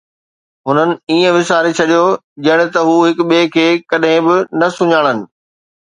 هنن 0.67 0.91
ائين 1.09 1.25
وساري 1.35 1.71
ڇڏيو 1.79 2.01
ڄڻ 2.47 2.59
ته 2.73 2.79
هو 2.87 2.95
هڪ 3.07 3.17
ٻئي 3.29 3.53
کي 3.57 3.67
ڪڏهن 3.91 4.21
به 4.31 4.35
نه 4.59 4.67
سڃاڻن 4.79 5.19